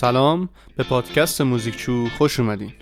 سلام. 0.00 0.48
به 0.76 0.82
پادکست 0.82 1.40
موزیکچو 1.40 2.08
خوش 2.18 2.40
اومدین. 2.40 2.72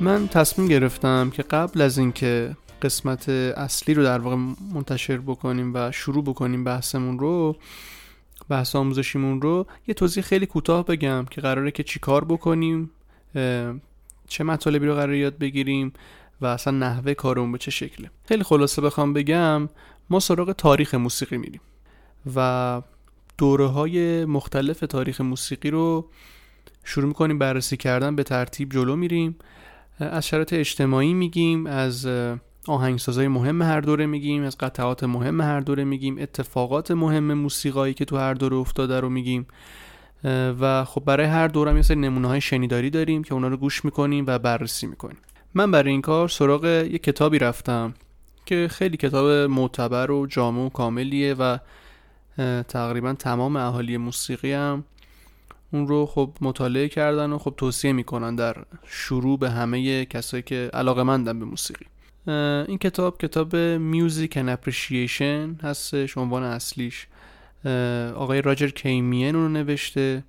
من 0.00 0.28
تصمیم 0.28 0.68
گرفتم 0.68 1.30
که 1.30 1.42
قبل 1.42 1.80
از 1.80 1.98
اینکه 1.98 2.56
قسمت 2.82 3.28
اصلی 3.28 3.94
رو 3.94 4.02
در 4.02 4.18
واقع 4.18 4.36
منتشر 4.74 5.16
بکنیم 5.16 5.74
و 5.74 5.92
شروع 5.92 6.24
بکنیم 6.24 6.64
بحثمون 6.64 7.18
رو 7.18 7.56
بحث 8.48 8.76
آموزشیمون 8.76 9.42
رو 9.42 9.66
یه 9.86 9.94
توضیح 9.94 10.22
خیلی 10.22 10.46
کوتاه 10.46 10.84
بگم 10.84 11.24
که 11.30 11.40
قراره 11.40 11.70
که 11.70 11.82
چیکار 11.82 12.24
بکنیم 12.24 12.90
چه 14.28 14.44
مطالبی 14.44 14.86
رو 14.86 14.94
قرار 14.94 15.14
یاد 15.14 15.38
بگیریم 15.38 15.92
و 16.40 16.46
اصلا 16.46 16.78
نحوه 16.78 17.14
کارمون 17.14 17.52
به 17.52 17.58
چه 17.58 17.70
شکله. 17.70 18.10
خیلی 18.28 18.42
خلاصه 18.42 18.82
بخوام 18.82 19.12
بگم 19.12 19.68
ما 20.10 20.20
سراغ 20.20 20.52
تاریخ 20.52 20.94
موسیقی 20.94 21.36
میریم 21.36 21.60
و 22.36 22.82
دوره 23.38 23.66
های 23.66 24.24
مختلف 24.24 24.80
تاریخ 24.80 25.20
موسیقی 25.20 25.70
رو 25.70 26.08
شروع 26.84 27.06
می‌کنیم 27.06 27.38
بررسی 27.38 27.76
کردن 27.76 28.16
به 28.16 28.22
ترتیب 28.22 28.72
جلو 28.72 28.96
میریم. 28.96 29.36
از 29.98 30.26
شرایط 30.26 30.52
اجتماعی 30.52 31.14
میگیم 31.14 31.66
از 31.66 32.08
آهنگسازای 32.68 33.28
مهم 33.28 33.62
هر 33.62 33.80
دوره 33.80 34.06
میگیم 34.06 34.42
از 34.42 34.58
قطعات 34.58 35.04
مهم 35.04 35.40
هر 35.40 35.60
دوره 35.60 35.84
میگیم 35.84 36.18
اتفاقات 36.18 36.90
مهم 36.90 37.34
موسیقایی 37.34 37.94
که 37.94 38.04
تو 38.04 38.16
هر 38.16 38.34
دوره 38.34 38.56
افتاده 38.56 39.00
رو 39.00 39.08
میگیم. 39.08 39.46
و 40.60 40.84
خب 40.84 41.04
برای 41.04 41.26
هر 41.26 41.48
دوره 41.48 41.70
هم 41.70 41.76
یه 41.76 41.82
سری 41.82 42.00
نمونه 42.00 42.28
های 42.28 42.40
شنیداری 42.40 42.90
داریم 42.90 43.22
که 43.22 43.34
اونا 43.34 43.48
رو 43.48 43.56
گوش 43.56 43.84
می‌کنیم 43.84 44.24
و 44.26 44.38
بررسی 44.38 44.86
می‌کنیم. 44.86 45.16
من 45.54 45.70
برای 45.70 45.90
این 45.90 46.00
کار 46.00 46.28
سراغ 46.28 46.64
یه 46.64 46.98
کتابی 46.98 47.38
رفتم 47.38 47.94
که 48.46 48.68
خیلی 48.70 48.96
کتاب 48.96 49.26
معتبر 49.30 50.10
و 50.10 50.26
جامع 50.26 50.60
و 50.60 50.68
کاملیه 50.68 51.34
و 51.34 51.58
تقریبا 52.68 53.12
تمام 53.12 53.56
اهالی 53.56 53.96
موسیقی 53.96 54.52
هم 54.52 54.84
اون 55.74 55.88
رو 55.88 56.06
خب 56.06 56.30
مطالعه 56.40 56.88
کردن 56.88 57.32
و 57.32 57.38
خب 57.38 57.54
توصیه 57.56 57.92
می‌کنن 57.92 58.34
در 58.34 58.56
شروع 58.86 59.38
به 59.38 59.50
همه 59.50 60.04
کسایی 60.04 60.42
که 60.42 60.70
علاقه 60.72 61.02
مندن 61.02 61.38
به 61.38 61.44
موسیقی. 61.44 61.86
این 62.68 62.78
کتاب 62.78 63.18
کتاب 63.18 63.56
میوزیک 63.56 64.38
and 64.38 64.56
Appreciation 64.56 65.64
هستش 65.64 66.18
عنوان 66.18 66.42
اصلیش. 66.42 67.06
آقای 68.14 68.42
راجر 68.42 68.68
کیمین 68.68 69.36
اون 69.36 69.44
رو 69.44 69.48
نوشته. 69.48 70.24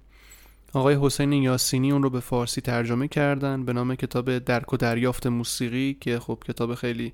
آقای 0.74 0.98
حسین 1.02 1.34
یاسینی 1.34 1.92
اون 1.92 2.04
رو 2.04 2.10
به 2.10 2.20
فارسی 2.20 2.62
ترجمه 2.62 3.08
کردن 3.08 3.66
به 3.66 3.74
نام 3.74 3.96
کتاب 3.96 4.38
درک 4.38 4.74
و 4.74 4.78
دریافت 4.78 5.28
موسیقی 5.28 5.98
که 6.02 6.20
خب 6.20 6.44
کتاب 6.48 6.76
خیلی 6.76 7.14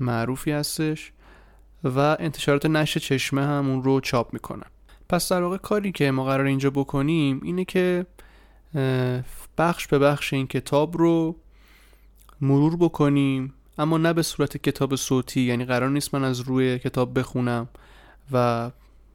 معروفی 0.00 0.50
هستش. 0.50 1.12
و 1.84 1.98
انتشارات 1.98 2.66
نشر 2.66 3.00
چشمه 3.00 3.42
هم 3.42 3.70
اون 3.70 3.82
رو 3.82 4.00
چاپ 4.00 4.32
می‌کنن. 4.32 4.66
پس 5.08 5.32
در 5.32 5.42
واقع 5.42 5.56
کاری 5.56 5.92
که 5.92 6.10
ما 6.10 6.24
قرار 6.24 6.46
اینجا 6.46 6.70
بکنیم 6.70 7.40
اینه 7.44 7.64
که 7.64 8.06
بخش 9.58 9.86
به 9.86 9.98
بخش 9.98 10.32
این 10.32 10.46
کتاب 10.46 10.96
رو 10.98 11.36
مرور 12.40 12.76
بکنیم 12.76 13.54
اما 13.78 13.98
نه 13.98 14.12
به 14.12 14.22
صورت 14.22 14.56
کتاب 14.56 14.96
صوتی 14.96 15.40
یعنی 15.40 15.64
قرار 15.64 15.90
نیست 15.90 16.14
من 16.14 16.24
از 16.24 16.40
روی 16.40 16.78
کتاب 16.78 17.18
بخونم 17.18 17.68
و 18.32 18.70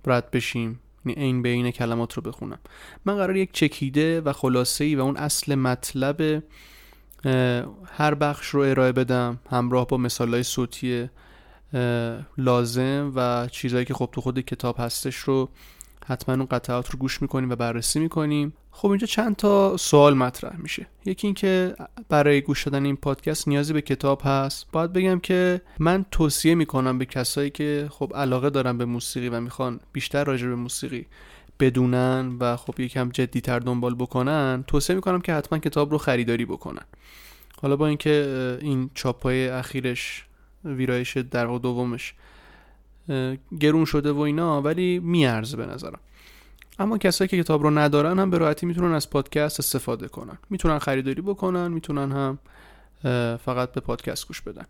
رد 0.06 0.32
بشیم 0.32 0.80
یعنی 1.06 1.22
این 1.22 1.42
به 1.42 1.50
این 1.50 1.72
کلمات 1.72 2.14
رو 2.14 2.22
بخونم. 2.22 2.60
من 3.06 3.16
قرار 3.16 3.38
یک 3.38 3.52
چکیده 3.52 4.22
و 4.22 4.34
خلاصه 4.34 4.84
ای 4.84 4.96
و 4.96 5.02
اون 5.02 5.18
اصل 5.18 5.56
مطلب 5.56 6.44
هر 7.86 8.14
بخش 8.14 8.48
رو 8.48 8.62
ارائه 8.62 8.92
بدم 8.92 9.40
همراه 9.50 9.88
با 9.88 9.98
مثال 9.98 10.34
های 10.34 10.44
صوتی 10.44 11.10
لازم 12.38 13.12
و 13.16 13.48
چیزهایی 13.52 13.86
که 13.86 13.94
خب 13.94 14.10
تو 14.12 14.22
خود 14.22 14.40
کتاب 14.40 14.76
هستش 14.80 15.16
رو 15.16 15.50
حتما 16.10 16.36
اون 16.36 16.46
قطعات 16.46 16.90
رو 16.90 17.00
گوش 17.00 17.22
می‌کنیم 17.22 17.50
و 17.50 17.56
بررسی 17.56 18.00
می‌کنیم. 18.00 18.54
خب 18.72 18.88
اینجا 18.88 19.08
چند 19.08 19.36
تا 19.36 19.78
سوال 19.78 20.14
مطرح 20.14 20.58
میشه. 20.58 20.88
یکی 21.06 21.28
اینکه 21.28 21.76
برای 22.10 22.42
گوش 22.42 22.64
دادن 22.64 22.86
این 22.86 22.96
پادکست 22.96 23.48
نیازی 23.48 23.74
به 23.74 23.82
کتاب 23.82 24.22
هست. 24.24 24.68
باید 24.72 24.94
بگم 24.94 25.20
که 25.20 25.62
من 25.80 26.06
توصیه 26.12 26.56
می‌کنم 26.56 26.98
به 26.98 27.06
کسایی 27.06 27.50
که 27.50 27.88
خب 27.92 28.12
علاقه 28.16 28.50
دارن 28.50 28.78
به 28.78 28.86
موسیقی 28.86 29.30
و 29.30 29.40
می‌خوان 29.40 29.80
بیشتر 29.94 30.24
راجع 30.24 30.48
به 30.48 30.56
موسیقی 30.56 31.06
بدونن 31.60 32.38
و 32.40 32.56
خب 32.58 32.80
یکم 32.80 33.10
جدیتر 33.10 33.60
دنبال 33.60 33.96
بکنن 33.96 34.64
توصیه 34.68 34.96
می‌کنم 34.96 35.22
که 35.22 35.34
حتما 35.34 35.60
کتاب 35.60 35.92
رو 35.92 35.98
خریداری 35.98 36.46
بکنن. 36.46 36.86
حالا 37.62 37.76
با 37.76 37.88
اینکه 37.88 38.58
این 38.62 38.90
چاپای 38.94 39.48
اخیرش 39.48 40.26
ویرایش 40.66 41.18
در 41.18 41.46
دومش 41.46 42.14
گرون 43.60 43.86
شده 43.86 44.12
و 44.12 44.20
اینا 44.20 44.62
ولی 44.62 45.00
میارزه 45.00 45.58
به 45.58 45.66
نظرم. 45.66 46.00
اما 46.80 46.98
کسایی 46.98 47.28
که 47.28 47.44
کتاب 47.44 47.64
رو 47.64 47.70
ندارن 47.70 48.20
هم 48.20 48.30
به 48.30 48.38
راحتی 48.38 48.66
می‌تونن 48.66 48.94
از 48.94 49.10
پادکست 49.10 49.60
استفاده 49.60 50.08
کنن. 50.08 50.38
می‌تونن 50.50 50.80
خریداری 50.80 51.22
بکنن 51.22 51.68
می‌تونن 51.68 52.12
هم 52.12 52.40
فقط 53.38 53.72
به 53.72 53.82
پادکست 53.82 54.28
گوش 54.28 54.42
بدن. 54.42 54.66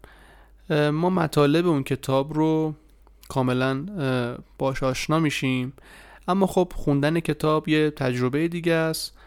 ما 0.91 1.09
مطالب 1.09 1.67
اون 1.67 1.83
کتاب 1.83 2.33
رو 2.33 2.73
کاملا 3.29 3.85
باش 4.57 4.83
آشنا 4.83 5.19
میشیم. 5.19 5.73
اما 6.28 6.47
خب 6.47 6.73
خوندن 6.75 7.19
کتاب 7.19 7.67
یه 7.67 7.91
تجربه 7.91 8.47
دیگه 8.47 8.73
است 8.73 9.17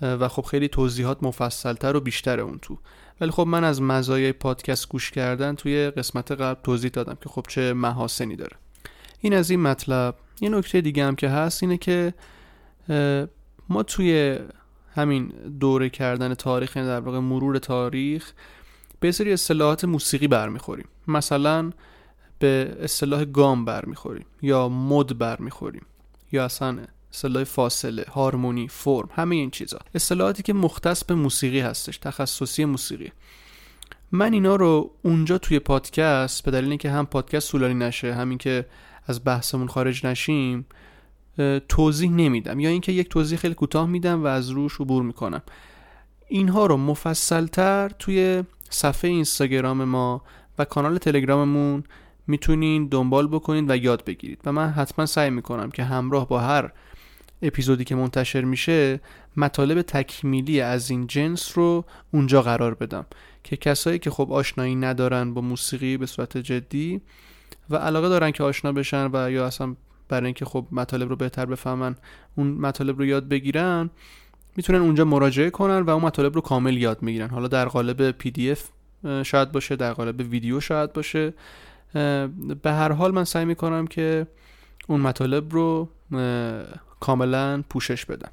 و 0.00 0.28
خب 0.28 0.42
خیلی 0.42 0.68
توضیحات 0.68 1.22
مفصلتر 1.22 1.96
و 1.96 2.00
بیشتر 2.00 2.40
اون 2.40 2.58
تو. 2.62 2.78
ولی 3.20 3.30
خب 3.30 3.46
من 3.46 3.64
از 3.64 3.82
مزایای 3.82 4.32
پادکست 4.32 4.88
گوش 4.88 5.10
کردن 5.10 5.54
توی 5.54 5.90
قسمت 5.90 6.32
قبل 6.32 6.62
توضیح 6.62 6.90
دادم 6.90 7.18
که 7.22 7.28
خب 7.28 7.46
چه 7.48 7.72
محاسنی 7.72 8.36
داره. 8.36 8.56
این 9.22 9.34
از 9.34 9.50
این 9.50 9.60
مطلب. 9.60 10.14
یه 10.40 10.48
نکته 10.48 10.80
دیگه 10.80 11.04
هم 11.04 11.16
که 11.16 11.28
هست 11.28 11.62
اینه 11.62 11.76
که 11.76 12.14
ما 13.68 13.82
توی 13.82 14.38
همین 14.94 15.26
دوره 15.60 15.90
کردن 15.90 16.34
تاریخ 16.34 16.76
یعنی 16.76 16.88
در 16.88 17.00
واقع 17.00 17.18
مرور 17.18 17.58
تاریخ 17.58 18.32
به 19.00 19.12
سری 19.12 19.32
اصطلاحات 19.32 19.84
موسیقی 19.84 20.28
برمیخوریم. 20.28 20.86
مثلا 21.08 21.70
به 22.38 22.76
اصطلاح 22.80 23.24
گام 23.24 23.64
برمیخوریم 23.64 24.26
یا 24.42 24.68
مد 24.68 25.18
برمیخوریم 25.18 25.86
یا 26.32 26.44
اصلا 26.44 26.78
اصطلاح 27.12 27.44
فاصله 27.44 28.04
هارمونی 28.10 28.68
فرم 28.68 29.08
همه 29.12 29.36
این 29.36 29.50
چیزا. 29.50 29.78
اصطلاحاتی 29.94 30.42
که 30.42 30.52
مختص 30.52 31.04
به 31.04 31.14
موسیقی 31.14 31.60
هستش 31.60 31.98
تخصصی 31.98 32.64
موسیقی. 32.64 33.12
من 34.12 34.32
اینا 34.32 34.56
رو 34.56 34.90
اونجا 35.02 35.38
توی 35.38 35.58
پادکست 35.58 36.44
به 36.44 36.50
دلیل 36.50 36.68
اینکه 36.68 36.90
هم 36.90 37.06
پادکست 37.06 37.50
طولانی 37.50 37.74
نشه 37.74 38.14
همین 38.14 38.38
که 38.38 38.66
از 39.06 39.24
بحثمون 39.24 39.66
خارج 39.66 40.06
نشیم 40.06 40.66
توضیح 41.68 42.10
نمیدم. 42.10 42.60
یا 42.60 42.70
اینکه 42.70 42.92
یک 42.92 43.08
توضیح 43.08 43.38
خیلی 43.38 43.54
کوتاه 43.54 43.86
میدم 43.86 44.24
و 44.24 44.26
از 44.26 44.50
روش 44.50 44.80
عبور 44.80 45.02
می‌کنم. 45.02 45.42
اینها 46.28 46.66
رو 46.66 46.76
مفصلتر 46.76 47.88
توی 47.88 48.42
صفحه 48.70 49.10
اینستاگرام 49.10 49.84
ما 49.84 50.22
و 50.58 50.64
کانال 50.64 50.98
تلگراممون 50.98 51.84
می‌تونین 52.26 52.86
دنبال 52.86 53.26
بکنید 53.26 53.70
و 53.70 53.76
یاد 53.76 54.04
بگیرید. 54.04 54.40
و 54.44 54.52
من 54.52 54.70
حتما 54.70 55.06
سعی 55.06 55.30
می‌کنم 55.30 55.70
که 55.70 55.84
همراه 55.84 56.28
با 56.28 56.40
هر 56.40 56.72
اپیزودی 57.42 57.84
که 57.84 57.94
منتشر 57.94 58.40
میشه 58.40 59.00
مطالب 59.36 59.82
تکمیلی 59.82 60.60
از 60.60 60.90
این 60.90 61.06
جنس 61.06 61.58
رو 61.58 61.84
اونجا 62.12 62.42
قرار 62.42 62.74
بدم. 62.74 63.06
که 63.44 63.56
کسایی 63.56 63.98
که 63.98 64.10
خب 64.10 64.32
آشنایی 64.32 64.74
ندارن 64.74 65.34
با 65.34 65.40
موسیقی 65.40 65.96
به 65.96 66.06
صورت 66.06 66.38
جدی 66.38 67.00
و 67.70 67.76
علاقه 67.76 68.08
دارن 68.08 68.30
که 68.30 68.42
آشنا 68.42 68.72
بشن 68.72 69.10
و 69.12 69.30
یا 69.30 69.46
اصلا 69.46 69.76
برای 70.08 70.24
اینکه 70.24 70.44
خب 70.44 70.66
مطالب 70.72 71.08
رو 71.08 71.16
بهتر 71.16 71.46
بفهمن 71.46 71.96
اون 72.36 72.46
مطالب 72.46 72.98
رو 72.98 73.04
یاد 73.04 73.28
بگیرن 73.28 73.90
می‌تونن 74.56 74.78
اونجا 74.78 75.04
مراجعه 75.04 75.50
کنن 75.50 75.78
و 75.80 75.90
اون 75.90 76.02
مطالب 76.04 76.34
رو 76.34 76.40
کامل 76.40 76.76
یاد 76.76 77.02
می‌گیرن. 77.02 77.28
حالا 77.28 77.48
در 77.48 77.68
قالب 77.68 78.10
پی 78.10 78.30
دی 78.30 78.50
اف 78.50 78.68
شاید 79.22 79.52
باشه 79.52 79.76
در 79.76 79.92
قالب 79.92 80.20
ویدیو 80.20 80.60
شاید 80.60 80.92
باشه. 80.92 81.34
به 82.62 82.72
هر 82.72 82.92
حال 82.92 83.14
من 83.14 83.24
سعی 83.24 83.44
می‌کنم 83.44 83.86
که 83.86 84.26
اون 84.88 85.00
مطالب 85.00 85.52
رو 85.52 85.88
کاملا 87.00 87.62
پوشش 87.70 88.04
بدم. 88.04 88.30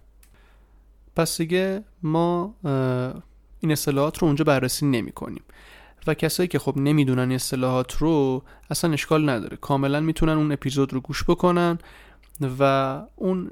پس 1.16 1.38
دیگه 1.38 1.84
ما 2.04 2.56
این 3.60 3.72
اصطلاحات 3.72 4.18
رو 4.18 4.28
اونجا 4.28 4.44
بررسی 4.44 4.86
نمی 4.86 5.12
کنیم 5.12 5.44
و 6.08 6.14
کسایی 6.14 6.48
که 6.48 6.60
خب 6.60 6.78
نمی‌دونن 6.78 7.32
اصطلاحات 7.32 7.98
رو 7.98 8.44
اصلا 8.70 8.94
اشکال 8.94 9.30
نداره. 9.30 9.58
کاملا 9.58 10.00
می‌تونن 10.00 10.34
اون 10.34 10.52
اپیزود 10.52 10.94
رو 10.94 11.00
گوش 11.02 11.24
بکنن 11.24 11.78
و 12.60 13.02
اون 13.16 13.52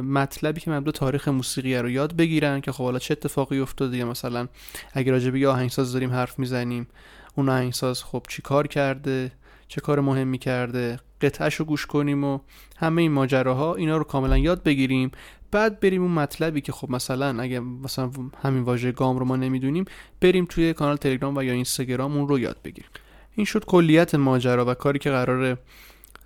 مطلبی 0.00 0.60
که 0.60 0.70
مربوط 0.70 0.94
تاریخ 0.94 1.28
موسیقی 1.28 1.76
رو 1.76 1.90
یاد 1.90 2.16
بگیرن 2.16 2.60
که 2.60 2.72
خب 2.72 2.84
حالا 2.84 2.98
چه 2.98 3.12
اتفاقی 3.12 3.58
افتاده 3.58 3.96
یا 3.96 4.06
مثلا 4.06 4.48
اگه 4.92 5.12
راجع 5.12 5.30
به 5.30 5.48
آهنگساز 5.48 5.92
داریم 5.92 6.10
حرف 6.10 6.38
می‌زنیم 6.38 6.86
اون 7.34 7.48
آهنگساز 7.48 8.04
خب 8.04 8.22
چی 8.28 8.42
کار 8.42 8.66
کرده؟ 8.66 9.32
چه 9.68 9.80
کار 9.80 10.00
مهمی 10.00 10.38
کرده؟ 10.38 11.00
قطعش 11.20 11.54
رو 11.54 11.64
گوش 11.64 11.86
کنیم 11.86 12.24
و 12.24 12.38
همه 12.76 13.02
این 13.02 13.12
ماجراها 13.12 13.74
اینا 13.74 13.96
رو 13.96 14.04
کاملا 14.04 14.38
یاد 14.38 14.62
بگیریم 14.62 15.10
بعد 15.54 15.80
بریم 15.80 16.02
اون 16.02 16.10
مطلبی 16.10 16.60
که 16.60 16.72
خب 16.72 16.90
مثلا 16.90 17.42
اگه 17.42 17.60
مثلا 17.60 18.10
همین 18.42 18.62
واژه 18.62 18.92
گام 18.92 19.18
رو 19.18 19.24
ما 19.24 19.36
نمی‌دونیم 19.36 19.84
بریم 20.20 20.44
توی 20.44 20.72
کانال 20.72 20.96
تلگرام 20.96 21.36
و 21.36 21.42
یا 21.42 21.52
اینستاگرام 21.52 22.16
اون 22.16 22.28
رو 22.28 22.38
یاد 22.38 22.56
بگیریم. 22.64 22.90
این 23.34 23.46
شد 23.46 23.64
کلیت 23.64 24.14
ماجرا 24.14 24.64
و 24.64 24.74
کاری 24.74 24.98
که 24.98 25.10
قراره 25.10 25.58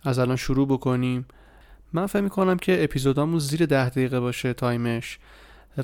از 0.03 0.19
الان 0.19 0.37
شروع 0.37 0.69
بکنیم. 0.69 1.27
من 1.93 2.07
فکر 2.07 2.23
می‌کنم 2.23 2.57
که 2.57 2.85
اپیزودامون 2.85 3.39
زیر 3.39 3.67
ده 3.67 3.89
دقیقه 3.89 4.21
باشه 4.21 4.53
time 4.53 4.97
ش 4.97 5.19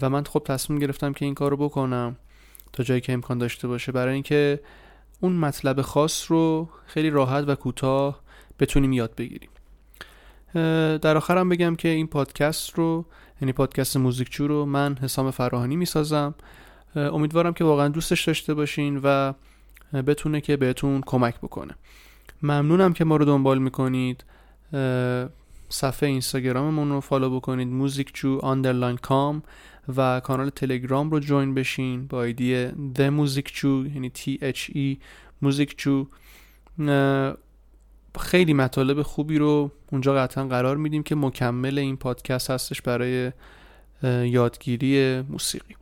و 0.02 0.10
من 0.10 0.24
خب 0.24 0.42
تصمیم 0.46 0.78
گرفتم 0.78 1.12
که 1.12 1.24
این 1.24 1.34
کار 1.34 1.50
رو 1.50 1.56
بکنم 1.56 2.16
تا 2.72 2.82
جایی 2.82 3.00
که 3.00 3.12
امکان 3.12 3.38
داشته 3.38 3.68
باشه. 3.68 3.92
برای 3.92 4.14
اینکه 4.14 4.60
اون 5.20 5.32
مطلب 5.32 5.80
خاص 5.80 6.30
رو 6.30 6.68
خیلی 6.86 7.10
راحت 7.10 7.44
و 7.48 7.54
کوتاه 7.54 8.20
بتونیم 8.58 8.92
یاد 8.92 9.14
بگیریم. 9.14 9.50
در 11.02 11.16
آخرم 11.16 11.48
بگم 11.48 11.76
که 11.76 11.88
این 11.88 12.06
پادکست 12.06 12.74
رو 12.74 13.06
یعنی 13.40 13.52
پادکست 13.52 13.96
موزیکچو 13.96 14.48
رو 14.48 14.64
من 14.64 14.96
حسام 15.02 15.30
فراهانی 15.30 15.76
می‌سازم. 15.76 16.34
امیدوارم 16.96 17.52
که 17.52 17.64
واقعا 17.64 17.88
دوستش 17.88 18.24
داشته 18.24 18.54
باشین 18.54 19.00
و 19.04 19.32
بتونه 20.06 20.40
که 20.40 20.56
بهتون 20.56 21.02
کمک 21.06 21.38
بکنه. 21.40 21.74
ممنونم 22.42 22.92
که 22.92 23.04
ما 23.04 23.16
رو 23.16 23.24
دنبال 23.24 23.58
می‌کنید. 23.58 24.24
صفحه 25.68 26.08
اینستاگراممون 26.08 26.90
رو 26.90 27.00
follow 27.00 27.36
بکنید 27.36 27.68
موزیکچو 27.68 28.38
underline 28.42 28.96
com 28.96 29.42
و 29.96 30.20
کانال 30.20 30.50
تلگرام 30.50 31.10
رو 31.10 31.20
join 31.20 31.54
بشین 31.54 32.06
با 32.06 32.22
ID 32.22 32.68
The 32.68 33.00
موزیکچو 33.00 33.86
یعنی 33.86 34.12
T 34.16 34.38
H 34.42 34.70
E 34.70 35.02
موزیکچو 35.42 36.06
خیلی 38.20 38.52
مطالب 38.52 39.02
خوبی 39.02 39.38
رو 39.38 39.70
اونجا 39.92 40.14
قطعا 40.14 40.44
قرار 40.44 40.76
میدیم 40.76 41.02
که 41.02 41.14
مکمل 41.14 41.78
این 41.78 41.96
پادکست 41.96 42.50
هستش 42.50 42.82
برای 42.82 43.32
یادگیری 44.24 45.20
موسیقی. 45.20 45.74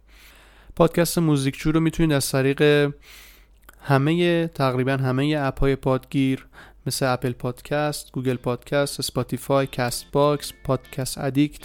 پادکست 0.76 1.18
موزیکچو 1.18 1.72
رو 1.72 1.80
می‌تونید 1.80 2.12
از 2.12 2.30
طریق 2.30 2.92
همه 3.80 4.46
تقریبا 4.46 4.92
همه 4.92 5.36
اپ 5.38 5.60
های 5.60 5.76
پادگیر 5.76 6.46
مثل 6.86 7.06
Apple 7.06 7.32
Podcast، 7.32 8.12
Google 8.12 8.36
Podcast، 8.36 9.02
Spotify، 9.02 9.66
Castbox، 9.66 10.52
Podcast 10.64 11.18
Addict 11.18 11.60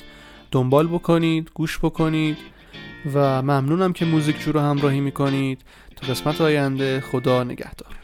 دنبال 0.52 0.88
بکنید، 0.88 1.52
گوش 1.54 1.80
بکنید 1.80 2.38
و 3.14 3.42
ممنونم 3.42 3.94
که 3.94 4.06
موزیکچو 4.06 4.42
رو 4.42 4.60
همراهی 4.60 5.00
می‌کنید. 5.00 5.62
تا 5.96 6.08
قسمت 6.08 6.42
آینده 6.42 7.02
خدا 7.02 7.44
نگهدار. 7.44 7.97